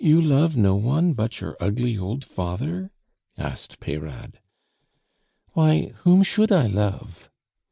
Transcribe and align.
"You 0.00 0.20
love 0.20 0.56
no 0.56 0.74
one 0.74 1.12
but 1.12 1.40
your 1.40 1.56
ugly 1.60 1.96
old 1.96 2.24
father?" 2.24 2.90
asked 3.38 3.78
Peyrade. 3.78 4.40
"Why, 5.52 5.92
whom 6.02 6.24
should 6.24 6.50
I 6.50 6.66
love?" 6.66 7.30